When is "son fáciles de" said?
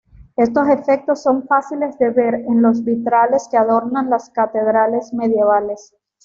1.21-2.09